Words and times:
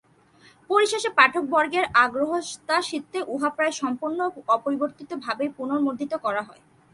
পরিশেষে 0.69 1.09
পাঠকবর্গের 1.17 1.85
আগ্রহাতিশষ্যে 2.03 3.19
উহা 3.27 3.49
প্রায় 3.49 3.73
সম্পূর্ণ 3.81 4.19
অপরিবর্তিত-ভাবেই 4.47 5.49
পুনমুদ্রিত 5.57 6.13
করা 6.25 6.41
হয়। 6.47 6.61